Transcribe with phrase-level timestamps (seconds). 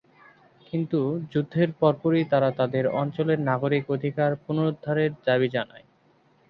[0.67, 0.99] কিন্তু
[1.31, 5.85] যুদ্ধের পরপরই তারা তাদের অঞ্চলের নাগরিক অধিকার পুনরুদ্ধারের দাবি জানায়।